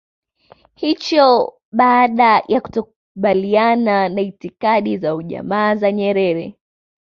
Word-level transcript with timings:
hicho 0.75 1.53
baada 1.71 2.43
ya 2.47 2.61
kutokukubaliana 2.61 4.09
na 4.09 4.21
itikadi 4.21 4.97
za 4.97 5.15
ujamaa 5.15 5.75
za 5.75 5.91
Nyerere 5.91 6.55